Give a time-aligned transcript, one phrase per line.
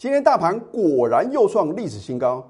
[0.00, 2.42] 今天大盘果然又创历史新高，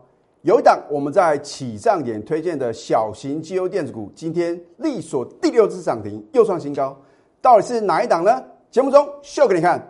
[0.42, 6.96] 有一档我们在起涨点推荐的小型绩优电子股，今天力所第六次涨停，又创新高，
[7.42, 8.40] 到底是哪一档呢？
[8.70, 9.84] 节目中秀给你看。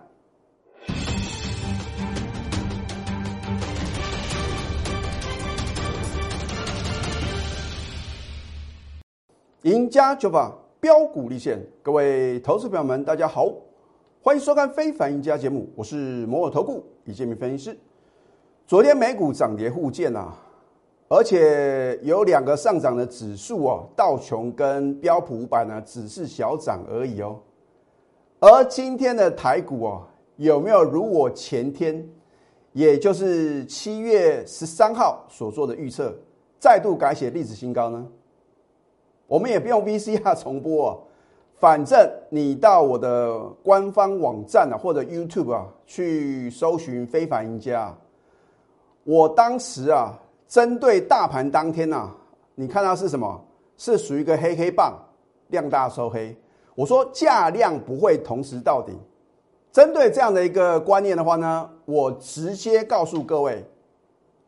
[9.64, 10.50] 赢家九法
[10.80, 13.52] 标股立现，各位投资朋友们，大家好，
[14.22, 17.76] 欢迎收看《非凡赢家》节目，我是摩尔投顾李建明分析师。
[18.68, 20.32] 昨天美股涨跌互见啊，
[21.08, 27.36] 而且有两个上涨的指数哦，道琼跟标普五百呢，只是小涨而已哦。
[28.38, 30.06] 而今天的台股哦，
[30.36, 32.08] 有没有如我前天，
[32.74, 36.14] 也就是七月十三号所做的预测，
[36.60, 38.06] 再度改写历史新高呢？
[39.26, 40.94] 我们也不用 VCR 重播啊，
[41.60, 47.94] 反正你到我的官方网站啊，或者 YouTube 啊，去搜寻“非凡赢家”。
[49.04, 50.18] 我当时啊，
[50.48, 52.10] 针对大盘当天呐，
[52.54, 53.38] 你看到是什么？
[53.76, 54.98] 是属于一个黑黑棒，
[55.48, 56.34] 量大收黑。
[56.74, 58.94] 我说价量不会同时到底。
[59.70, 63.62] 针对这样的一个观念的话呢，我直接告诉各位，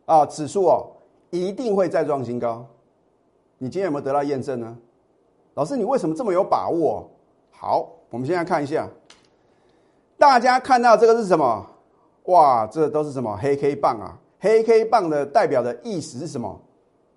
[0.07, 0.87] 啊，指数哦，
[1.29, 2.67] 一定会再创新高。
[3.59, 4.77] 你今天有没有得到验证呢？
[5.55, 7.11] 老师，你为什么这么有把握？
[7.51, 8.89] 好，我们现在看一下，
[10.17, 11.67] 大家看到这个是什么？
[12.25, 14.19] 哇，这都是什么黑 K 棒啊？
[14.41, 16.59] 黑 K 棒的代表的意思是什么？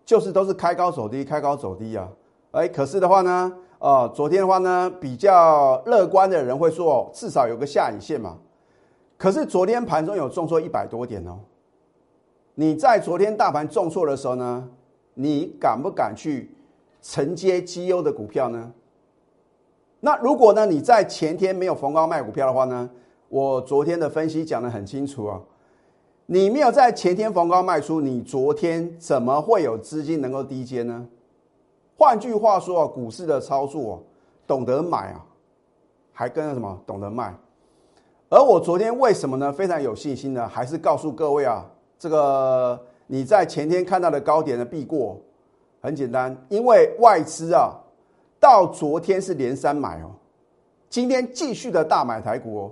[0.03, 2.09] 就是都是开高走低，开高走低啊。
[2.51, 8.37] 哎，可是的话呢，呃，昨天的话呢，比较乐观的人会说，至少有个下影线嘛。
[9.17, 11.39] 可是昨天盘中有重挫一百多点哦。
[12.53, 14.67] 你在昨天大盘重挫的时候呢？
[15.17, 16.53] 你敢不敢去
[17.07, 18.73] 承接绩优的股票呢？
[19.99, 22.89] 那如果呢你在前天没有逢高卖股票的话呢？
[23.29, 25.39] 我昨天的分析讲得很清楚啊，
[26.25, 31.07] 你没有在前天逢高卖出，你昨天怎么会有资金能够低接呢？
[31.95, 34.03] 换句话说啊，股市的操作，
[34.47, 35.23] 懂得买啊，
[36.11, 37.35] 还跟着什么懂得卖？
[38.29, 39.53] 而我昨天为什么呢？
[39.53, 40.47] 非常有信心呢？
[40.47, 42.79] 还是告诉各位啊，这个。
[43.07, 45.21] 你在前天看到的高点的避过，
[45.85, 47.69] 很简单，因为外资啊，
[48.39, 50.09] 到昨天是连三买哦，
[50.89, 52.71] 今天继续的大买台股哦，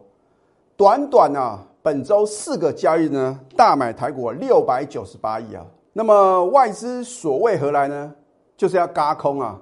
[0.75, 5.63] 短短啊本周四个交易呢，大买台股六百九十八亿啊，
[5.94, 8.12] 那么外资所谓何来呢？
[8.57, 9.62] 就是要嘎空啊，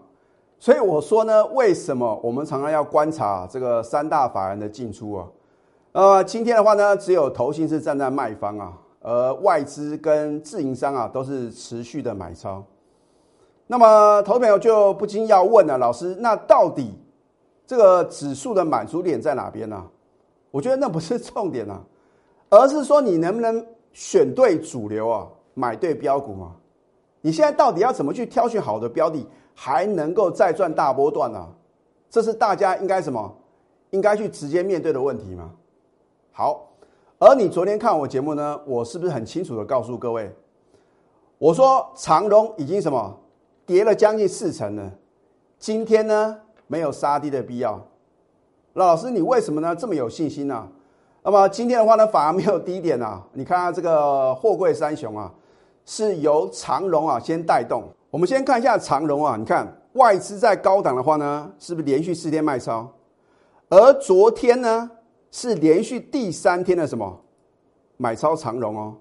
[0.57, 5.27] 所以我说呢，为什么我们常常要观察这个三大法人的进出啊？
[5.91, 8.77] 呃，今天的话呢，只有投信是站在卖方啊。
[9.01, 12.63] 而外资跟自营商啊，都是持续的买超。
[13.71, 16.93] 那么，投资朋友就不禁要问了：老师，那到底
[17.65, 19.81] 这个指数的满足点在哪边呢？
[20.51, 21.81] 我觉得那不是重点啊，
[22.49, 26.53] 而是说你能不能选对主流啊，买对标股嘛？
[27.21, 31.47] 你现在到底要怎么去挑选好的标的，还能够再赚大波段呢？
[32.09, 33.33] 这是大家应该什么？
[33.91, 35.49] 应该去直接面对的问题吗？
[36.33, 36.67] 好。
[37.19, 40.29] 而你昨天看我节目呢，我是不是很清楚的告诉各位，
[41.37, 43.17] 我说长荣已经什么
[43.65, 44.91] 跌了将近四成了，
[45.57, 47.81] 今天呢没有杀低的必要。
[48.73, 50.67] 老师，你为什么呢这么有信心呢？
[51.23, 53.21] 那么今天的话呢，反而没有低点啊。
[53.33, 55.31] 你看看这个货柜三雄啊，
[55.85, 57.83] 是由长荣啊先带动。
[58.09, 62.89] 我们先看一下长荣啊，你看外资在高档的话呢，是不是连续四天卖超？
[63.69, 64.91] 而昨天呢？
[65.33, 67.21] 是连续第三天的什么
[67.95, 68.97] 买超长荣哦，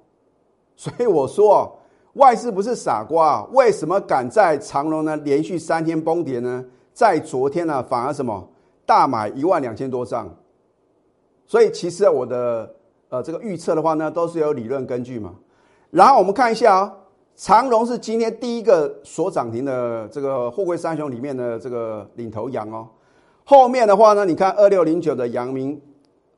[0.76, 1.72] 所以我说哦，
[2.14, 6.64] 外资不是傻瓜，为什么敢在长荣呢连续三天崩跌呢？
[6.92, 8.48] 在昨天呢反而什么
[8.84, 10.28] 大买一万两千多张，
[11.46, 12.74] 所以其实我的
[13.08, 15.34] 呃这个预测的话呢都是有理论根据嘛。
[15.90, 16.96] 然后我们看一下啊，
[17.36, 22.88] 长荣是今天第一个所涨停的这个货柜三雄里面的这个领头羊哦，
[23.44, 25.80] 后面的话呢，你看二六零九的阳明。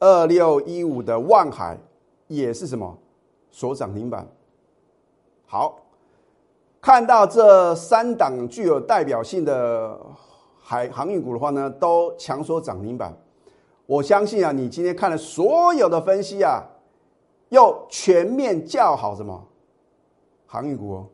[0.04, 1.78] 二六一五的万海
[2.26, 2.98] 也是什么？
[3.52, 4.26] 所涨停板。
[5.52, 5.76] 好，
[6.80, 10.00] 看到这三档具有代表性的
[10.58, 13.14] 海航运股的话呢，都强所涨停板。
[13.84, 16.62] 我相信啊，你今天看了所有的分析啊，
[17.50, 19.46] 又全面叫好什么
[20.46, 21.06] 航运股哦。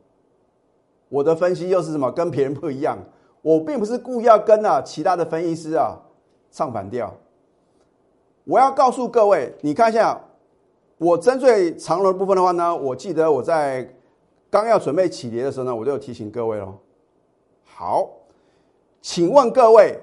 [1.09, 2.09] 我的分析又是什么？
[2.09, 2.97] 跟别人不一样。
[3.41, 5.97] 我并不是故意要跟啊其他的分析师啊
[6.49, 7.13] 唱反调。
[8.45, 10.17] 我要告诉各位，你看一下，
[10.97, 13.93] 我针对长龙部分的话呢，我记得我在
[14.49, 16.75] 刚要准备起跌的时候呢，我就有提醒各位喽。
[17.63, 18.09] 好，
[19.01, 19.99] 请问各位，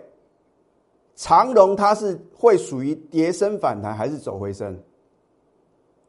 [1.15, 4.79] 长龙它是会属于跌升反弹还是走回升？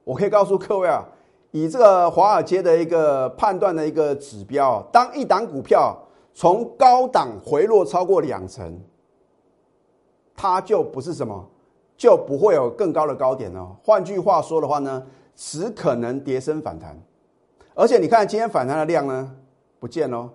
[0.03, 1.03] 我可以告诉各位啊，
[1.51, 5.97] 以这个华尔街的一个判断的一个指标，当一档股票
[6.33, 8.79] 从高档回落超过两成，
[10.35, 11.45] 它就不是什么，
[11.97, 13.75] 就不会有更高的高点哦。
[13.83, 15.05] 换句话说的话呢，
[15.35, 16.97] 只可能跌升反弹。
[17.77, 19.31] 而且你看今天反弹的量呢，
[19.79, 20.27] 不见喽。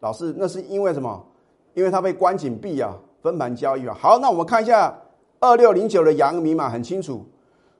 [0.00, 1.24] 老师，那是因为什么？
[1.72, 2.92] 因为它被关紧闭啊，
[3.22, 3.96] 分盘交易啊。
[3.96, 4.92] 好，那我们看一下
[5.38, 7.24] 二六零九的阳明嘛，很清楚，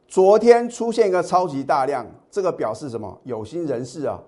[0.06, 3.18] 昨天出现一个超级大量，这个表示什么？
[3.24, 4.20] 有心人士啊，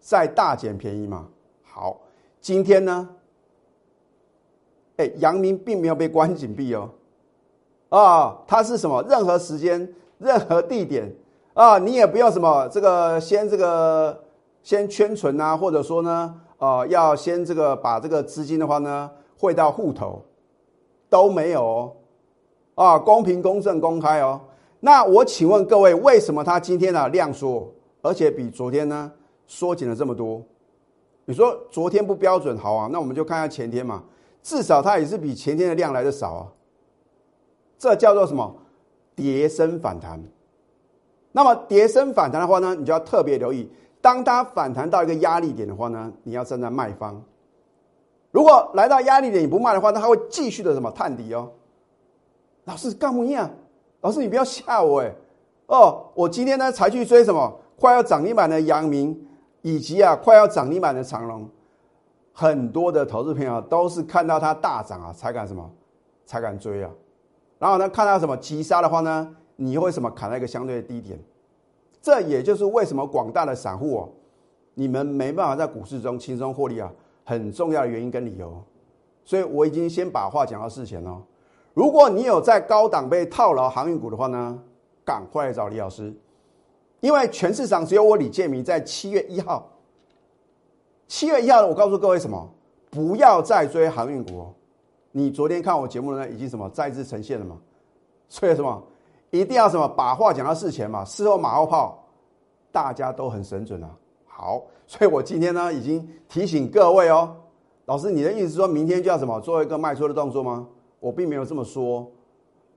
[0.00, 1.28] 在大捡便宜嘛。
[1.62, 2.00] 好，
[2.40, 3.08] 今天呢，
[4.96, 6.90] 哎，阳明并没有被关紧闭哦，
[7.90, 9.00] 啊，它是什么？
[9.08, 11.14] 任何时间、任何地点
[11.52, 14.23] 啊，你也不用什么这个先这个
[14.64, 16.34] 先圈存啊，或者说呢？
[16.56, 20.22] 啊，要先这个把这个资金的话呢汇到户头，
[21.10, 21.92] 都没有哦，
[22.74, 24.40] 啊，公平公正公开哦。
[24.80, 27.70] 那我请问各位，为什么它今天呢量缩，
[28.00, 29.12] 而且比昨天呢
[29.46, 30.42] 缩紧了这么多？
[31.26, 34.02] 你说昨天不标准，好啊，那我们就看下前天嘛，
[34.42, 36.48] 至少它也是比前天的量来的少啊。
[37.78, 38.56] 这叫做什么？
[39.14, 40.22] 叠升反弹。
[41.32, 43.70] 那么叠升反弹的话呢，你就要特别留意。
[44.04, 47.24] 当它反弹到一个压力点的话呢，你要站在卖方。
[48.30, 51.50] 如果来到压力点你不卖的话，那它会继续的什么探底哦。
[52.64, 53.50] 老师干不样？
[54.02, 55.10] 老师你不要吓我哎！
[55.68, 59.18] 哦，我今天呢才去追什么快要涨停板的阳明，
[59.62, 61.48] 以及啊快要涨停板的长隆。
[62.34, 65.70] 很多的投资朋友都是看到它大涨啊才敢什么
[66.26, 66.90] 才敢追啊。
[67.58, 71.18] 然后呢看到什么急杀的话呢，你会什么砍在一个相对的低点。
[72.04, 74.08] 这也就是为什么广大的散户哦，
[74.74, 76.92] 你们没办法在股市中轻松获利啊，
[77.24, 78.62] 很重要的原因跟理由。
[79.24, 81.22] 所以我已经先把话讲到事前哦。
[81.72, 84.62] 如果你有在高档被套牢航运股的话呢，
[85.02, 86.14] 赶快找李老师，
[87.00, 89.66] 因为全市场只有我李建明在七月一号，
[91.08, 92.46] 七月一号我告诉各位什么？
[92.90, 94.54] 不要再追航运股哦。
[95.10, 97.58] 你昨天看我节目呢，已经什么再次呈现了嘛？
[98.28, 98.84] 所以什么？
[99.34, 101.98] 一定要什么把话讲到事前嘛，事后马后炮，
[102.70, 103.90] 大家都很神准啊。
[104.24, 107.34] 好，所以我今天呢已经提醒各位哦，
[107.86, 110.68] 老师，你的意思是说明天就要什么做一个卖出的动作吗？
[111.00, 112.08] 我并没有这么说，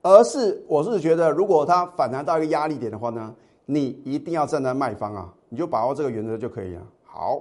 [0.02, 3.32] 而是我是觉得，如果它反弹到一个压力点的话呢，
[3.64, 6.82] 你一定要站在卖方啊，你就把握这个原则就可以了。
[7.04, 7.40] 好，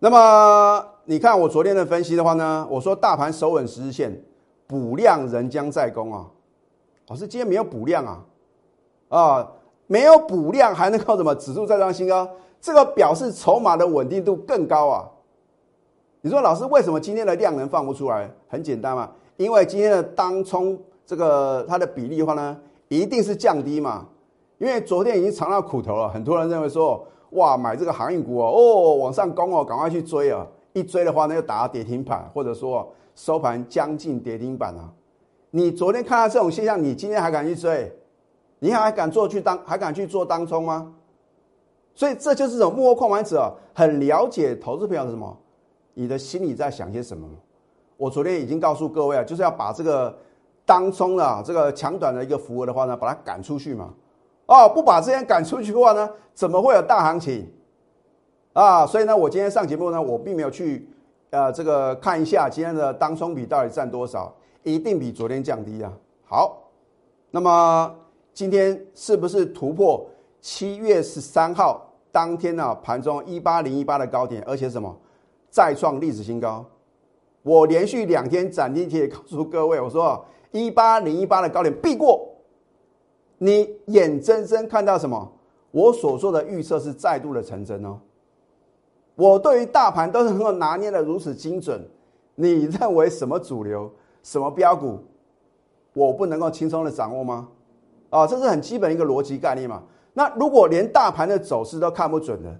[0.00, 4.20] 那么你看我昨天的分析的话呢，我说大盘守稳十日线，
[4.66, 6.26] 补量仍将在攻啊。
[7.08, 8.24] 老师，今天没有补量啊，
[9.08, 9.52] 啊，
[9.86, 12.28] 没有补量还能靠什么指数再创新高？
[12.60, 15.10] 这个表示筹码的稳定度更高啊。
[16.22, 18.30] 你说老师为什么今天的量能放不出来？
[18.48, 22.58] 很简单嘛，因为今天的当冲这个它的比例的话呢，
[22.88, 24.06] 一定是降低嘛。
[24.56, 30.46] 因为昨天已经尝到苦头了，很多人认为说，哇，买这个航运股哦，哦，往上攻哦，赶快去追啊！
[30.72, 34.90] 一追的话呢，又打跌停板，或者说收盘将近跌停板啊。
[35.56, 37.88] 你昨天看到这种现象，你今天还敢去追？
[38.58, 39.56] 你还敢做去当？
[39.64, 40.92] 还敢去做当冲吗？
[41.94, 45.38] 所以这就是这种幕后控盘者很了解投资朋友是什么，
[45.92, 47.28] 你的心里在想些什么。
[47.96, 50.18] 我昨天已经告诉各位啊，就是要把这个
[50.66, 53.94] 当冲的这个强短的一个符额的话呢，把它赶出去嘛。
[54.46, 57.48] 哦，不把这些赶出去的话呢，怎么会有大行情？
[58.54, 60.88] 啊，所以呢，我今天上节目呢，我并没有去
[61.30, 64.34] 呃这个看一下今天的当冲比到底占多少。
[64.64, 65.92] 一定比昨天降低啊！
[66.24, 66.70] 好，
[67.30, 67.94] 那么
[68.32, 70.04] 今天是不是突破
[70.40, 74.94] 七月十三号当天呢盘中一八零一八的高点，而且什么
[75.50, 76.64] 再创历史新高？
[77.42, 82.26] 我连续两天斩钉截铁告诉各位，我说一八零一八的高点必过。
[83.36, 85.30] 你眼睁睁看到什么？
[85.72, 87.98] 我所说的预测是再度的成真哦。
[89.16, 91.86] 我对于大盘都是能够拿捏的如此精准，
[92.34, 93.92] 你认为什么主流？
[94.24, 94.98] 什么标股，
[95.92, 97.46] 我不能够轻松的掌握吗？
[98.08, 99.82] 啊，这是很基本一个逻辑概念嘛。
[100.14, 102.56] 那如果连大盘的走势都看不准的，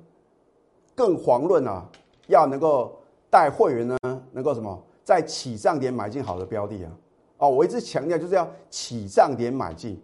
[0.94, 1.84] 更遑论啊，
[2.26, 3.96] 要能够带会员呢，
[4.30, 6.92] 能够什么在起涨点买进好的标的啊？
[7.38, 9.98] 哦，我一直强调就是要起涨点买进。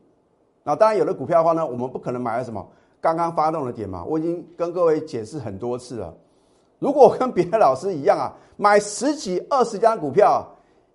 [0.63, 2.67] 那当然有的股票的话呢，我们不可能买在什么
[3.03, 4.03] 刚刚发动的点嘛。
[4.05, 6.15] 我已经跟各位解释很多次了。
[6.79, 10.49] 如果我跟别的老师一样啊，买十几二十家股票。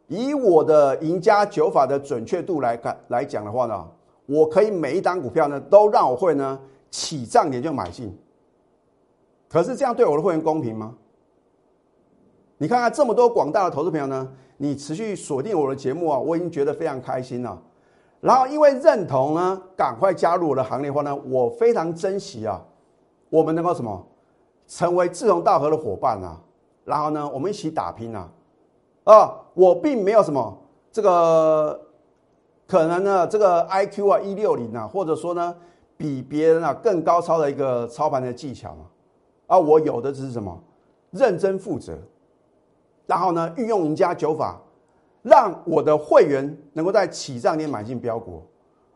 [0.07, 3.87] 以我的赢家九法的准确度来看来讲的话呢，
[4.25, 6.59] 我可以每一单股票呢都让我会呢
[6.91, 8.15] 起涨点就买进。
[9.47, 10.95] 可是这样对我的会员公平吗？
[12.57, 17.61] 你看看这么多广大的投资朋友呢，你持续锁定我的节目啊，我已经觉得非常开心了。
[18.21, 22.63] 然后因为认同呢，赶快加入我的行列的话呢，我非常珍惜啊，
[23.29, 24.07] 我们能够什么，
[24.67, 26.41] 成为志同道合的伙伴啊，
[26.83, 28.29] 然后呢，我们一起打拼啊，
[29.03, 30.55] 啊，我并没有什么
[30.91, 31.81] 这个
[32.67, 35.55] 可能呢，这个 I Q 啊一六零啊，或者说呢，
[35.97, 38.85] 比别人啊更高超的一个操盘的技巧嘛，
[39.47, 40.55] 啊，我有的只是什么，
[41.09, 41.97] 认真负责，
[43.07, 44.61] 然后呢，运用赢家九法。
[45.27, 48.43] 让我的会员能够在起涨点买进标股，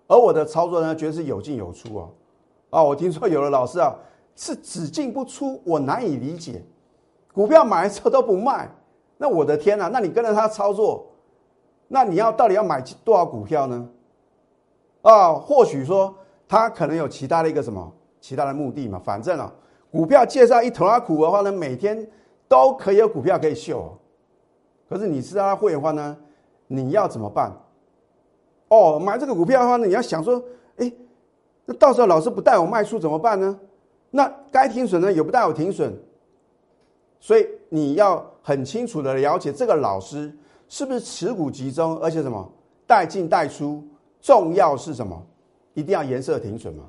[0.06, 2.08] 而我的操作呢，绝对是有进有出啊！
[2.70, 3.96] 啊，我听说有的老师啊
[4.36, 6.64] 是只进不出，我难以理解。
[7.34, 8.70] 股票买了之后都不卖，
[9.22, 9.90] 那我的天呐！
[9.92, 11.06] 那你跟着他操作，
[11.90, 13.90] 那你要到底要买多少股票呢？
[15.02, 16.16] 啊，或许说
[16.48, 18.98] 他可能有其他的一个什么其他的目的嘛？
[19.04, 19.54] 反正啊，
[19.92, 22.10] 股票介绍一头拉股的话呢，每天
[22.48, 23.94] 都可以有股票可以秀。
[24.88, 26.16] 可是你知道他会的话呢，
[26.68, 27.52] 你要怎么办？
[28.70, 30.42] 哦，买这个股票的话呢，你要想说，
[30.78, 30.90] 哎，
[31.66, 33.60] 那到时候老师不带我卖出怎么办呢？
[34.12, 35.94] 那该停损呢也不带我停损，
[37.20, 40.34] 所以你要很清楚的了解这个老师
[40.68, 42.52] 是不是持股集中，而且什么
[42.88, 43.84] 带进带出，
[44.22, 45.22] 重要是什么？
[45.74, 46.84] 一定要颜色停损嘛？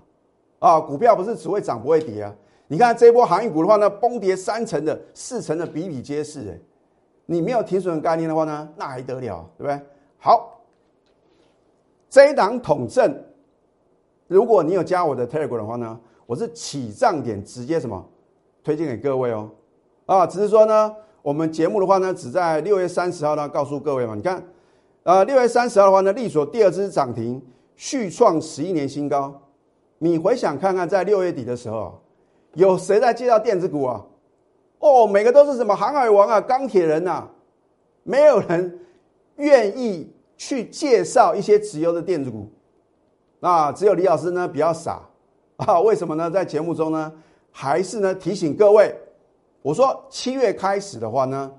[0.59, 2.35] 啊，股票不是只会涨不会跌啊？
[2.66, 6.59] 你看这波行业股的话呢，崩跌三成的、四成的比比皆是，哎。
[7.26, 9.80] 你没有停损的概念的话呢，那还得了，对不对？
[10.19, 10.61] 好，
[12.09, 13.23] 这一档统证，
[14.26, 18.04] 如果你有加我的 Telegram 的话呢，我是起涨点直接什么
[18.64, 19.49] 推荐给各位哦。
[20.07, 24.14] 啊，只是说呢，我们节目的话呢，只在六月三十号呢告诉各位嘛。
[24.14, 24.42] 你看，
[25.02, 27.40] 呃，六月三十号的话呢，利索第二支涨停，
[27.76, 29.38] 续创十一年新高。
[29.98, 32.00] 你回想看看，在六月底的时候，
[32.54, 34.02] 有谁在介绍电子股啊？
[34.78, 37.28] 哦，每个都是什么航海王啊、钢铁人呐，
[38.02, 38.80] 没有人
[39.36, 42.48] 愿意去介绍一些直邮的电子股，
[43.40, 45.02] 啊，只有李老师呢比较傻
[45.56, 46.30] 啊，为什么呢？
[46.30, 47.12] 在节目中呢，
[47.50, 48.94] 还是呢提醒各位，
[49.62, 51.50] 我说七月开始的话呢，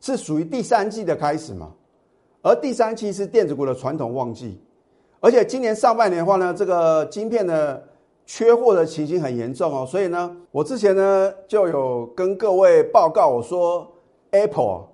[0.00, 1.72] 是属于第三季的开始嘛，
[2.42, 4.60] 而第三季是电子股的传统旺季，
[5.20, 7.82] 而且今年上半年的话呢，这个晶片的。
[8.28, 13.86] 缺货的情形很严重哦，所以呢，我之前呢就有跟各位报告，我说
[14.32, 14.88] Apple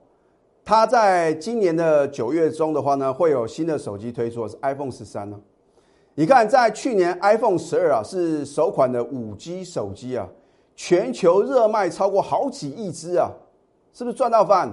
[0.62, 5.40] 它在今年的九月中的话呢，会有新的手机推出，是 iPhone 十三呢。
[6.14, 10.28] 你看，在去年 iPhone 十二啊是首款的五 G 手机啊，
[10.85, 13.31] 全球热卖超过好几亿只啊，
[13.93, 14.69] 是不是赚到饭？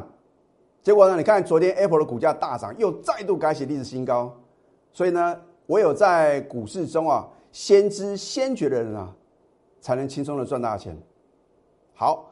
[0.82, 4.36] 结果呢，你看昨天 Apple 的股价大涨，又再度改写历史新高，
[4.92, 7.30] 所以呢，唯有在股市中啊。
[7.52, 9.14] 先知先觉的人啊，
[9.82, 11.00] 才能轻松的赚大钱。
[11.94, 12.32] 好，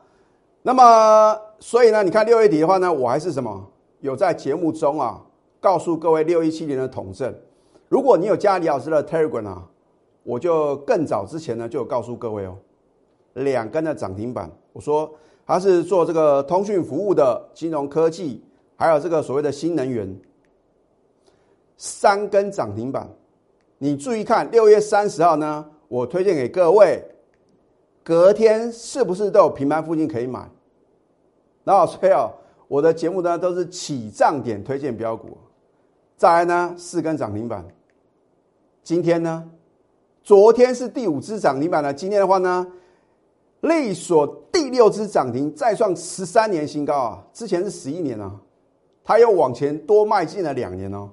[0.63, 3.63] 那么所以呢，你看六月底的话呢，我还是什么
[3.99, 5.21] 有在节目中啊，
[5.59, 7.31] 告诉各位六一七年的统证。
[7.89, 9.69] 如果你有加李老师的 Telegram 啊，
[10.23, 12.57] 我就更早之前呢就有告诉各位哦，
[13.43, 15.11] 两根的涨停板，我说
[15.45, 18.43] 它是做这个通讯服务的金融科技，
[18.75, 20.19] 还有这个所谓的新能源，
[21.77, 23.09] 三根涨停板。
[23.77, 27.03] 你注意看，六月三十号呢，我推荐给各位，
[28.03, 30.49] 隔天是不是都有平盘附近可以买？
[31.63, 32.27] 然后所以啊，
[32.67, 35.37] 我的节目呢都是起涨点推荐标股。
[36.15, 37.63] 再来呢，四根涨停板。
[38.81, 39.47] 今天呢，
[40.23, 41.93] 昨天是第五只涨停板了。
[41.93, 42.65] 今天的话呢，
[43.67, 47.23] 力所第六只涨停，再创十三年新高啊！
[47.33, 48.31] 之前是十一年啊，
[49.03, 51.09] 它又往前多迈进了两年哦。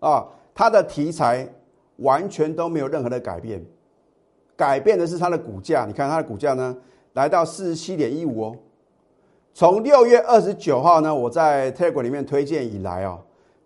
[0.00, 1.48] 啊，它的题材。
[1.98, 3.60] 完全都没有任何的改变，
[4.54, 5.84] 改变的是它的股价。
[5.84, 6.76] 你看它的股价呢，
[7.14, 8.56] 来到四十七点一五哦。
[9.52, 13.18] 从六月二十九号呢，我在 Telegram 里面推荐以来哦，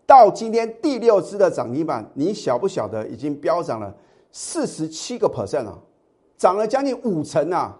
[0.06, 3.94] 到今天第六支的涨停板，你晓不晓得已经飙涨了
[4.30, 5.78] 四十七个 percent 了，
[6.38, 7.78] 涨了将近五成啊！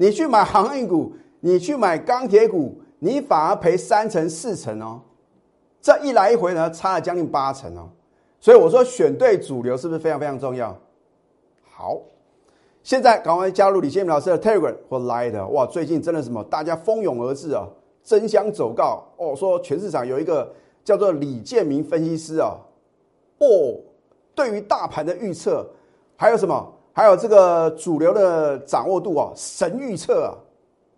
[0.00, 4.98] 你去买航运股，你去买钢铁股，你反而赔三成四成哦。
[5.82, 7.86] 这一来一回呢，差了将近八成哦。
[8.40, 10.74] 所以我说选对主流是不是非常非常重要？
[11.70, 11.98] 好，
[12.82, 15.66] 现在赶快加入李建明老师的 Telegram 或 Line 哇！
[15.66, 17.68] 最近真的什么，大家蜂拥而至啊，
[18.02, 20.50] 争相走告哦，说全市场有一个
[20.82, 22.56] 叫做李建明分析师啊，
[23.36, 23.76] 哦，
[24.34, 25.68] 对于大盘的预测，
[26.16, 26.72] 还有什么？
[27.00, 30.30] 还有这个主流的掌握度啊，神预测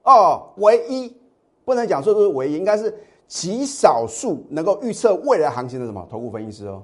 [0.02, 1.16] 啊，哦，唯一
[1.64, 2.92] 不能讲说是唯一，应该是
[3.28, 6.82] 极少数能够预测未来行情的什么投顾分析师哦。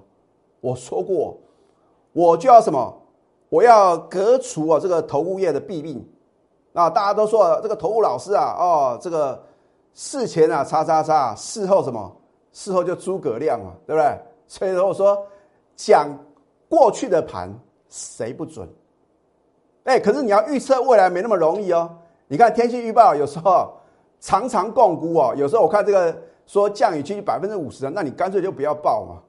[0.61, 1.37] 我说过，
[2.13, 2.97] 我就要什么？
[3.49, 6.09] 我要革除啊这个投顾业的弊病
[6.73, 6.89] 啊！
[6.89, 9.43] 大家都说这个投顾老师啊，哦，这个
[9.95, 12.17] 事前啊，叉叉叉，事后什么？
[12.53, 14.17] 事后就诸葛亮嘛，对不对？
[14.47, 15.21] 所以我说，
[15.75, 16.09] 讲
[16.69, 17.53] 过去的盘，
[17.89, 18.69] 谁不准？
[19.85, 21.91] 哎，可是你要预测未来没那么容易哦。
[22.27, 23.73] 你看天气预报有时候
[24.21, 26.15] 常常共估哦，有时候我看这个
[26.47, 29.23] 说降雨几率百分之五十那你干脆就不要报嘛。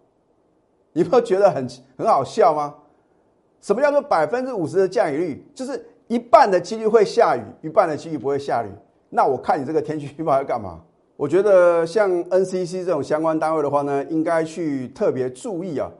[0.91, 2.75] 你不觉得很很好笑吗？
[3.61, 5.51] 什么叫做百分之五十的降雨率？
[5.53, 8.69] 就是一半的几率会下雨，一半的几率不会下雨。
[9.09, 10.79] 那我看你这个天气预报要干嘛？
[11.15, 15.91] 我觉得像 NCC 这种相关单位的话呢，应该去特别注意啊。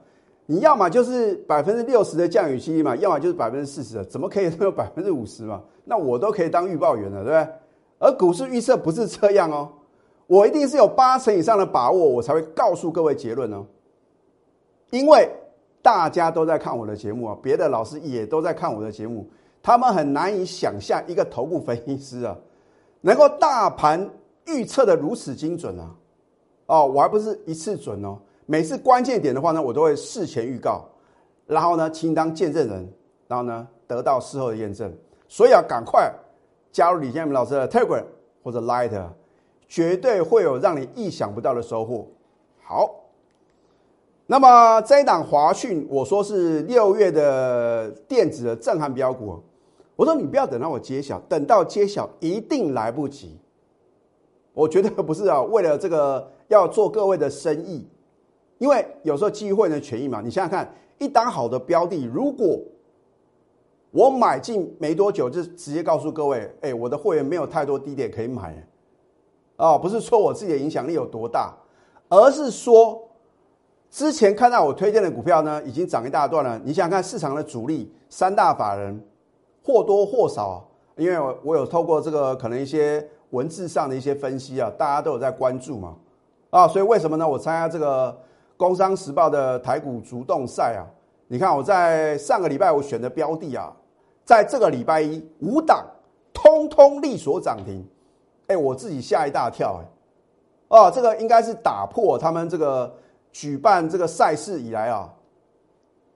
[0.50, 5.62] 你要么就是百分之六十的降雨期嘛，要么就是百分之四十的，怎么可以都有百分之五十嘛？
[5.84, 7.48] 那我都可以当预报员了，对不对？
[8.00, 9.70] 而股市预测不是这样哦，
[10.26, 13.64] 我一定是有八成以上的把握，我才会告诉各位结论哦。
[14.90, 15.30] 因为
[15.82, 19.30] 大家都在看我的节目啊，别的老师也都在看我的节目，
[19.62, 22.36] 他们很难以想象一个头部分析师啊，
[23.00, 24.10] 能够大盘。
[24.46, 25.94] 预测的如此精准啊！
[26.66, 28.18] 哦，我还不是一次准哦，
[28.50, 30.84] 每次关键点的话呢，我都会事前预告，
[31.46, 32.92] 然后呢，请当见证人，
[33.28, 34.92] 然后呢，得到事后的验证。
[35.28, 36.12] 所以要赶快
[36.72, 38.02] 加入李建明老师的 Telegram
[38.42, 38.90] 或者 Light，
[39.68, 42.08] 绝对会有让你意想不到的收获。
[42.64, 42.92] 好，
[44.26, 49.40] 那么这一档华讯，我说是六月的电子的震撼标股，
[49.94, 53.38] 我说你不要等到我揭晓，等到揭晓一定来不及。
[54.52, 57.86] 我觉得不是啊，为了这个要做各位的生意，
[58.60, 60.20] 因为有时候机会的权益嘛。
[60.22, 62.60] 你想想看，一档好的标的，如果
[63.90, 68.54] 我买进没多久，就直接告诉各位，哎，我的会员没有太多低点可以买，
[69.56, 71.54] 啊，不是说我自己的影响力有多大，
[72.08, 73.02] 而是说
[73.90, 76.60] 之前看到我推荐的股票呢，已经涨一大段了。
[76.64, 79.02] 你想想看，市场的主力三大法人
[79.64, 83.06] 或多或少，因为我我有透过这个可能一些。
[83.30, 85.94] 文字上的一些分析啊，大家都有在关注嘛，
[86.50, 87.28] 啊，所以为什么呢？
[87.28, 88.10] 我参加这个
[88.60, 90.84] 《工商时报》的台股主动赛啊，
[91.28, 93.74] 你看我在上个礼拜我选的标的啊，
[94.22, 95.86] 在这个礼拜一五档
[96.34, 97.82] 通通力所涨停，
[98.48, 99.88] 哎，我自己吓一大跳哎，
[100.68, 102.94] 哦，这个应该是打破他们这个
[103.32, 105.10] 举办这个赛事以来啊，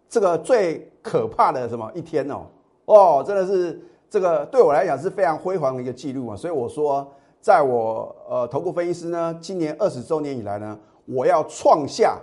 [0.07, 2.47] 这个最可怕的什么一天哦，
[2.85, 3.81] 哦，真的是。
[4.11, 7.05] 这个对我来讲是非常辉煌的一个记录啊，所以我说，
[7.41, 12.17] 在我呃投顾分析师呢，今年二十周年以来呢，我要创下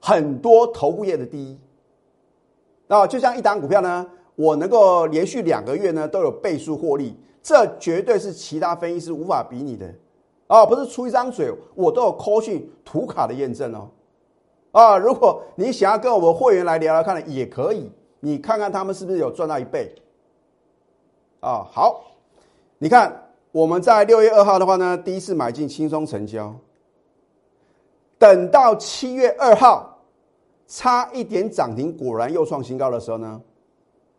[0.00, 1.58] 很多投顾业的第一。
[2.86, 9.92] 那就像一档股票呢，我能够连续两个月呢都有倍数获利，这绝对是其他分析师无法比拟的
[10.46, 10.64] 啊！
[10.64, 13.88] 不是出一张嘴，我都有扣讯图卡的验证哦。
[14.72, 19.94] 啊，如果你想要跟我们会员来聊聊看，也可以，你看看他们是不是有赚到一倍。
[21.40, 22.04] 啊，好，
[22.78, 26.54] 你看我们在六月二号的话呢，第一次买进轻松成交，
[28.18, 29.87] 等到七月二号
[30.68, 33.40] 差一点涨停，果然又创新高的时候呢，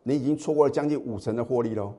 [0.02, 1.94] 你已经错过了将近五成的获利喽。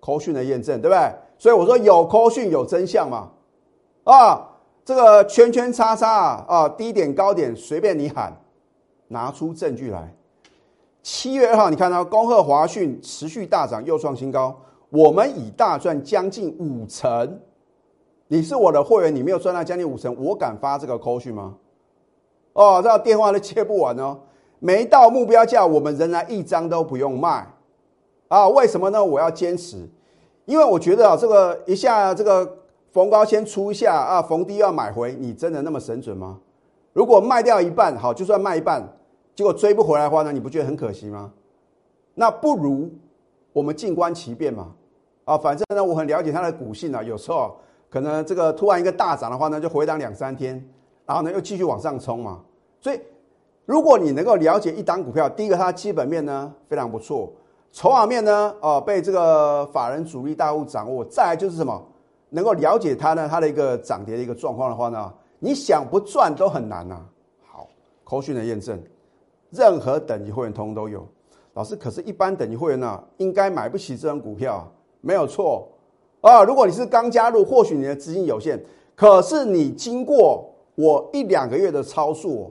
[0.00, 1.12] 扣讯的验证，对不对？
[1.36, 3.28] 所以我说有扣讯有真相嘛，
[4.04, 4.48] 啊，
[4.84, 8.32] 这个圈圈叉叉啊，低点高点随便你喊，
[9.08, 10.14] 拿出证据来。
[11.02, 14.54] 七月二号，你看到恭贺华讯持续大涨，又创新高。
[14.90, 17.40] 我们已大赚将近五成。
[18.28, 21.56] 你是我的会员，你没有赚到将近五成，我敢发这个扣讯吗？
[22.54, 24.18] 哦，这电话都接不完哦。
[24.58, 27.46] 没到目标价，我们仍然一张都不用卖。
[28.28, 29.04] 啊，为什么呢？
[29.04, 29.86] 我要坚持，
[30.46, 32.58] 因为我觉得啊，这个一下这个
[32.90, 36.38] 逢高先出一下啊，逢低要买回，你真的那么神准吗？
[36.92, 38.82] 如果卖掉一半，好，就算卖一半。
[39.34, 41.32] 结果追不回来的话呢，你不觉得很可惜吗？
[42.14, 42.90] 那不如
[43.52, 44.72] 我们静观其变嘛。
[45.24, 47.56] 啊，反正呢，我很了解它的股性啊，有时候
[47.90, 50.64] 可能这个突然一个大涨的话呢，就回档两三天，
[51.06, 52.40] 然后呢又继续往上冲嘛。
[52.80, 53.00] 所以，
[53.66, 57.32] 如果你能够了解一档股票，第一个它基本面呢非常不错，
[57.72, 61.82] 筹码面呢哦被这个法人主力大户掌握，再来就是什么，
[62.30, 67.00] 能够了解它呢它的一个涨跌的一个状况的话呢，你想不赚都很难呐。
[67.46, 67.66] 好，
[68.04, 68.78] 口讯的验证。
[69.50, 71.06] 任何等级会员通通都有，
[71.52, 74.68] 老师，可是，一般等级会员呢，应该买不起这张股票，
[75.00, 75.68] 没有错
[76.20, 76.42] 啊。
[76.42, 78.60] 如果你是刚加入，或许你的资金有限，
[78.96, 82.50] 可是你经过我一两个月的操作，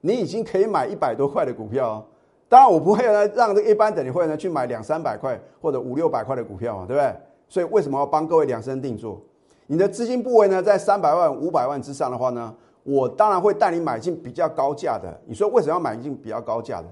[0.00, 2.04] 你已经可以买一百多块的股票。
[2.48, 7.14] 当然，我不会呢让这一般等级会员呢去买两三百块或者五六百块的股票嘛，对不对？
[7.48, 9.20] 所以为什么要帮各位量身定做？
[9.66, 12.54] 你的资金部位呢，在三百万、五百万之上的话呢？
[12.82, 15.08] 我当然会带你买进比较高价的。
[15.24, 16.86] 你说为什么要买进比较高价的？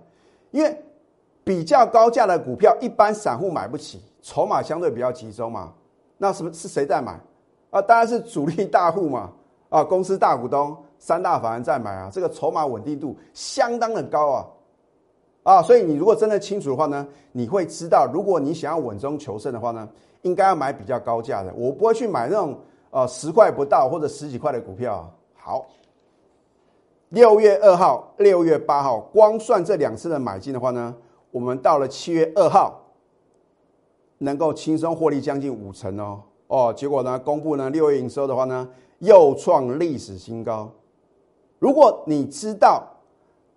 [0.52, 0.74] 因为
[1.42, 5.72] 比较高价的股票，一般散户买不起，筹码相对比较集中嘛。
[6.16, 7.18] 那什么是谁在买？
[7.70, 9.33] 啊，当然是主力大户嘛。
[9.70, 14.46] 啊，公司大股东三大法人在买啊，这个筹码稳定度相当的高啊，
[15.44, 19.88] 啊，所以你如果真的清楚的话呢，你会知道，如果你想要稳中求胜的话呢，
[20.22, 22.59] 应该要买比较高价的，我不会去买那种
[22.90, 25.09] 呃十块不到或者十几块的股票。
[25.35, 25.64] 好，
[27.09, 30.94] 六月二号、六月八号，光算这两次的买进的话呢，
[31.30, 32.78] 我们到了七月二号，
[34.18, 36.20] 能够轻松获利将近五成哦。
[36.48, 38.68] 哦，结果呢，公布呢六月营收的话呢，
[39.00, 40.70] 又创历史新高。
[41.58, 42.86] 如果你知道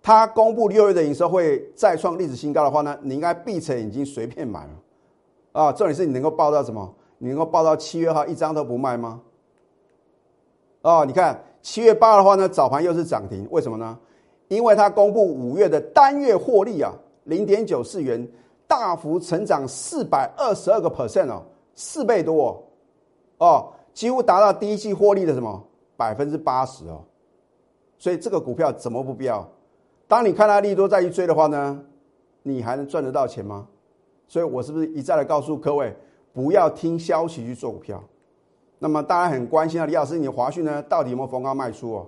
[0.02, 4.72] 它公布六月的营收会再创历史新高的话呢，你应该闭成眼睛随便买了。
[5.54, 6.94] 啊，重点是你能够报到什么？
[7.18, 9.22] 你能够报到七月号一张都不卖吗？
[10.82, 11.42] 哦，你看。
[11.66, 13.98] 七月八的话呢，早盘又是涨停，为什么呢？
[14.50, 16.92] 因为它公布五月的单月获利啊，
[17.24, 18.28] 零点九四元，
[18.68, 21.42] 大幅成长四百二十二个 percent 哦，
[21.74, 22.62] 四倍多
[23.38, 25.64] 哦，几乎达到第一季获利的什么
[25.96, 27.04] 百分之八十哦，
[27.98, 29.48] 所以这个股票怎么不标？
[30.08, 31.84] 当你看到利多再去追的话呢，
[32.42, 33.68] 你还能赚得到钱吗？
[34.28, 35.96] 所以我是不是一再的告诉各位，
[36.34, 38.04] 不要听消息去做股票？
[38.80, 42.08] 那么大家很关心啊，李老师，你的华讯呢到底有没有逢高卖出哦？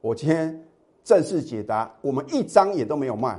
[0.00, 0.64] 我今天
[1.04, 3.38] 正式解答，我们一张也都没有卖。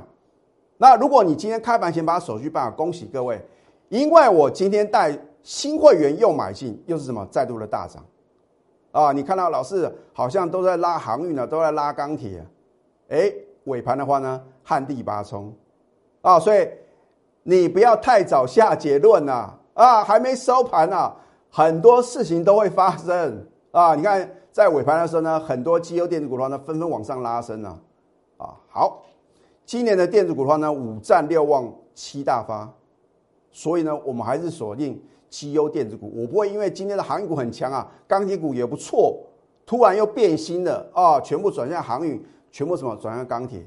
[0.78, 3.40] 那如果你今天开盘前把手续办好，恭喜各位，
[3.88, 8.04] 因为我今天带新会员又买进，又是什么再度的大涨
[8.92, 9.12] 啊？
[9.12, 12.44] 你看到老师好像都在拉航运呢，都在拉钢铁，
[13.08, 13.32] 哎，
[13.64, 15.52] 尾盘的话呢，旱地拔葱
[16.20, 16.68] 啊，所以
[17.42, 21.12] 你不要太早下结论呐，啊，还没收盘呢。
[21.54, 23.94] 很多事情都会发生啊！
[23.94, 27.78] 你看，在尾盘的时候呢，很多绩优电子股的话呢，纷纷往上拉升了
[28.38, 28.56] 啊。
[28.70, 29.02] 好，
[29.66, 32.72] 今年的电子股的话呢，五战六旺七大发，
[33.50, 34.98] 所以呢，我们还是锁定
[35.32, 36.12] 绩优电子股。
[36.14, 39.18] 我不会因为今天的航运股很强啊，钢铁股也不错，
[39.64, 43.66] 突然又变心了啊，全部转向航运，全部什么转向钢铁？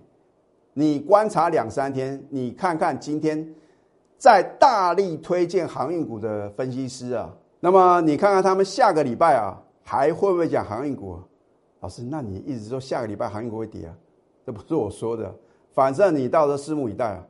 [0.74, 3.54] 你观察两三天，你看看今天
[4.18, 7.34] 在大力推荐航运股的分析师啊。
[7.62, 11.18] 那么你看看他们下个礼拜啊，还会不会讲航运股？
[11.80, 13.96] 老师，那你一直说下个礼拜航运股会跌啊？
[14.46, 15.34] 这不是我说的，
[15.74, 17.26] 反正你到时候拭目以待啊。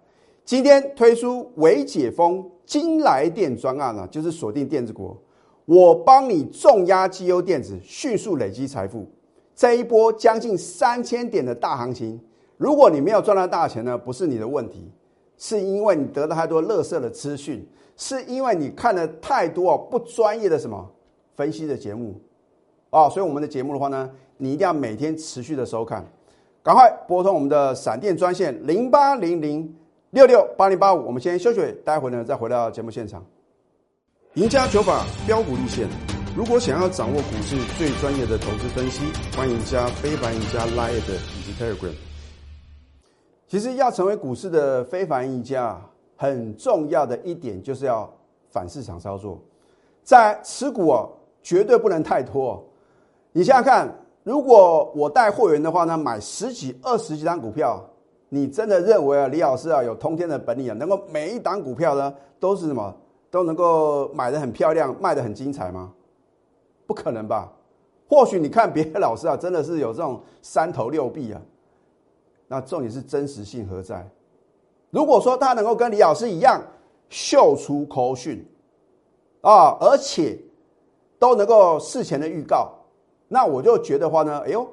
[0.46, 5.18] 今天推出微解封金来电专案啊，就是锁定电子股，
[5.66, 9.08] 我帮你重压绩优电子，迅速累积财富。
[9.56, 12.22] 这一波将近三千点的大行情，
[12.58, 14.92] 如果你没有赚到大钱呢，不是你的问题，
[15.38, 17.68] 是因为你得到太多垃圾的资讯。
[17.98, 20.86] 是因为你看了太多不专业的什么
[21.34, 22.14] 分析的节目，
[22.90, 26.06] 哦，所以我们的节目的话呢，你一定要每天持续的收看，
[26.62, 29.74] 赶快拨通我们的闪电专线零八零零
[30.16, 31.06] 六六八零八五。
[31.06, 33.22] 我们先休息，待会呢再回到节目现场。
[34.36, 35.90] 赢家九法标股立线，
[36.38, 39.04] 如果想要掌握股市最专业的投资分析，
[39.36, 41.94] 欢迎加非凡、赢家 Line 以及 Telegram。
[43.50, 45.78] 其实要成为股市的非凡赢家。
[46.18, 48.10] 很重要的一点就是要
[48.50, 49.38] 反市场操作，
[50.02, 51.10] 在持股哦，
[51.44, 52.64] 绝对不能太多。
[53.34, 57.86] 你想想看，如果我带货源的话呢，买十几、二十几张股票，
[58.36, 62.94] 你真的认为啊，李老师啊有通天的本领啊，能够每一档股票呢都是什么
[63.32, 65.94] 都能够买的很漂亮，卖的很精彩吗？
[66.86, 67.50] 不可能吧？
[68.10, 71.42] 或许你看别的老师啊，真的是有这种三头六臂啊，
[72.50, 74.06] 那重点是真实性何在？
[74.90, 76.62] 如果说他能够跟李老师一样
[77.08, 78.46] 秀出口讯
[79.40, 80.38] 啊，而且
[81.18, 82.74] 都能够事前的预告，
[83.30, 84.70] 那我就觉得话呢，哎呦，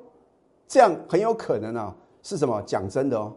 [0.66, 1.94] 这样很有可能啊，
[2.24, 3.32] 是什么讲真的哦？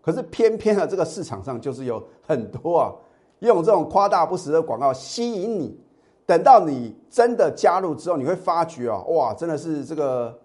[0.00, 2.92] 可是偏偏啊，这个市场上就是有很多啊，
[3.40, 5.78] 用这种夸大不实的广告吸引你，
[6.26, 10.38] 等到你真的加入之后，你会发觉啊，哇，真的是这个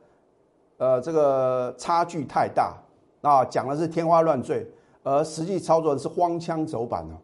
[0.77, 2.75] 呃，这个差距太大
[3.21, 4.69] 啊，讲的是天花乱坠。
[5.07, 7.15] 而实际操作的是荒腔走板呢，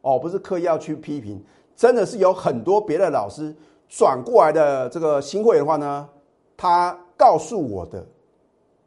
[0.00, 1.38] 哦，不是刻意要去批评，
[1.76, 3.54] 真的是有很多别的老师
[3.86, 6.08] 转过来的这个新会的话呢，
[6.56, 8.06] 他告诉我的，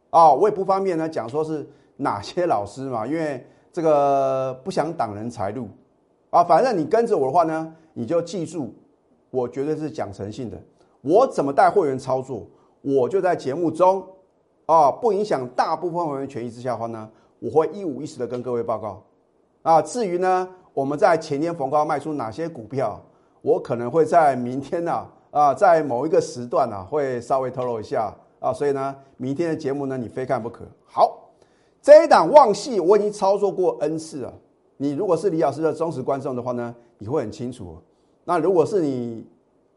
[0.10, 1.70] 啊，我也不方便呢讲说是
[2.02, 5.68] 哪些老师嘛，因为这个不想挡人财路，
[6.30, 8.74] 啊，反正你跟着我的话呢，你就记住，
[9.30, 10.58] 我绝对是讲诚信的，
[11.02, 12.48] 我怎么带会员操作，
[12.82, 14.06] 我就在节目中，
[14.66, 17.10] 啊，不影响大部分会员权益之下的话呢。
[17.44, 19.04] 我会一五一十的跟各位报告，
[19.64, 23.04] 啊，至于呢，我们在前天逢高卖出哪些股票，
[23.42, 30.64] 我可能会在明天呢，啊，在某一个时段呢，会稍微透露一下，啊，所以呢，明天的节目呢，你非看不可。
[30.86, 31.18] 好，
[31.82, 34.34] 这一档旺系我已经操作过 N 次了，
[34.78, 37.78] 你如果是李老师的忠实观众的话呢，你会很清楚。
[38.24, 39.26] 那如果是你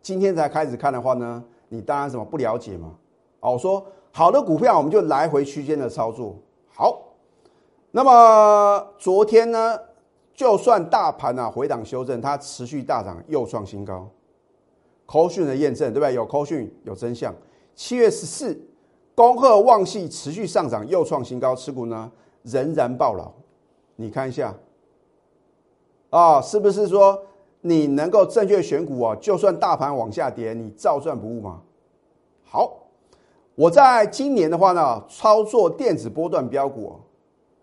[0.03, 2.95] 今天才开始看的话呢，你当然什么不了解嘛？
[3.41, 6.37] 哦，我说好的股票我们就来回区间的操作。
[6.69, 7.01] 好，
[7.91, 9.79] 那么昨天呢，
[10.35, 14.07] 就算大盘啊回档修正，它持续大涨又创新高。
[15.07, 16.15] 扣讯的验证对不对？
[16.15, 17.35] 有扣讯有真相。
[17.75, 18.59] 七月十四，
[19.15, 22.11] 恭贺旺系持续上涨又创新高，持股呢
[22.43, 23.31] 仍然爆老。
[23.97, 24.55] 你看一下，
[26.11, 27.23] 啊，是不是说
[27.61, 29.17] 你能够正确选股啊？
[29.21, 31.61] 就算大盘往下跌，你照赚不误吗？
[32.45, 32.81] 好。
[33.57, 36.97] 我在今年的话呢，操作电子波段标股，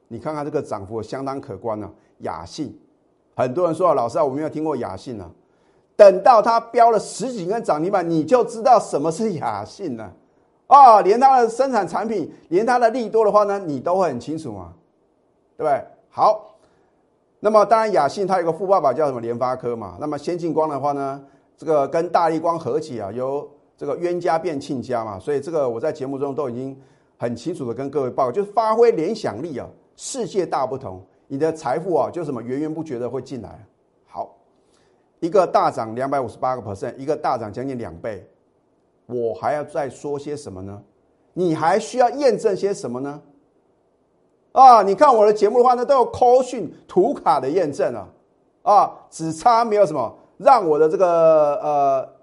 [0.08, 1.92] 你看看这个涨幅相当可观呢。
[2.20, 2.80] 雅信，
[3.36, 5.30] 很多人说老师啊，我没有听过雅信呢。
[5.98, 10.14] 等到它标了十几根涨停板，你就知道什么是雅信了。
[10.76, 14.74] 啊连它的生产产品，连它的利多的话呢，你都会很清楚嘛，
[15.58, 15.84] 对不对？
[16.10, 16.56] 好，
[17.40, 19.98] 那么当然雅信它有个富爸爸叫什么联发科嘛。
[20.00, 21.24] 那么先进光的话呢，
[21.58, 23.48] 这个跟大力光合起啊，由。
[23.78, 26.80] 这个冤家变亲家嘛，所以这个我在节目中都已经
[27.18, 33.60] 很清楚的跟各位报，就是发挥联想力啊，世界大不同，你的财富啊就什么源源不绝的会进来。
[34.06, 34.38] 好，
[35.20, 38.24] 一个大涨两百五十八个 percent，一个大涨将近两倍，
[39.12, 40.82] 我还要再说些什么呢？
[41.34, 43.22] 你还需要验证些什么呢？
[44.54, 48.08] 啊，你看我的节目的话呢，都有 call 讯图卡的验证啊，
[48.64, 52.22] 啊，只差没有什么让我的这个呃。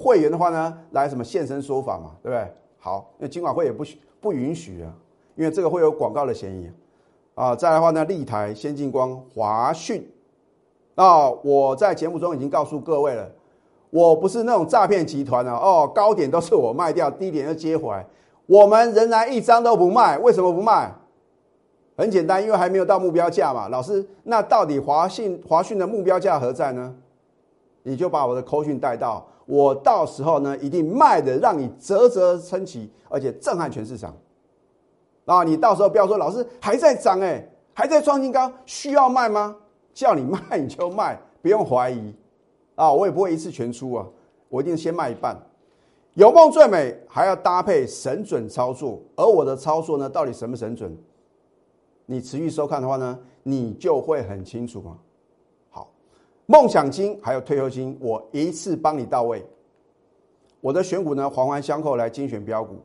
[0.00, 2.54] 会员的话呢，来什么现身说法嘛，对不对？
[2.78, 4.94] 好，那今晚会也不许不允许啊，
[5.34, 6.70] 因为这个会有广告的嫌疑
[7.34, 7.52] 啊。
[7.56, 10.08] 再来的话呢，立台、先进光、华讯，
[10.94, 13.28] 啊，我在节目中已经告诉各位了，
[13.90, 15.54] 我不是那种诈骗集团啊。
[15.54, 18.06] 哦，高点都是我卖掉，低点又接回来，
[18.46, 20.18] 我们仍然一张都不卖。
[20.18, 20.92] 为什么不卖？
[21.96, 23.68] 很简单，因为还没有到目标价嘛。
[23.68, 26.94] 老师，那到底华信华讯的目标价何在呢？
[27.82, 29.26] 你就把我的口讯带到。
[29.46, 34.14] 我到时候呢，一定卖的让你啧啧称奇，而且震撼全市场。
[35.24, 39.56] 啊，你到时候不要说老师还在涨哎，还在创新高，需要卖吗？
[39.92, 42.14] 叫你卖你就卖，不用怀疑。
[42.78, 44.06] 啊，我也不会一次全出啊，
[44.48, 45.36] 我一定先卖一半。
[46.14, 49.00] 有梦最美，还要搭配神准操作。
[49.16, 50.96] 而我的操作呢，到底神不神准？
[52.06, 54.98] 你持续收看的话呢，你就会很清楚嘛。
[56.46, 59.44] 梦想金还有退休金，我一次帮你到位。
[60.60, 62.76] 我的选股呢，环环相扣来精选标股。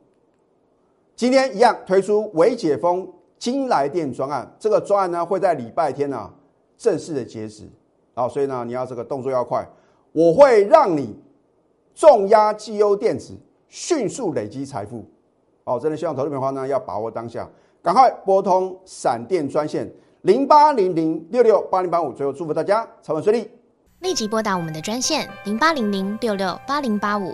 [1.15, 6.29] 今天一样推出微解封金来电专案，这个专案呢会在礼拜天呢
[6.77, 7.69] 正式的截止
[8.15, 9.65] 啊，所以呢你要这个动作要快，
[10.13, 11.13] 我会让你
[11.93, 13.33] 重压绩优电子，
[13.67, 15.05] 迅速累积财富。
[15.65, 17.49] 哦，真的希望投资朋友呢要把握当下，
[17.81, 19.91] 赶快拨通闪电专线。
[20.21, 23.49] 零八零零六六八零八五，最后祝福大家操盘顺利。
[23.99, 27.33] 立即拨打我们的专线零八零零六六八零八五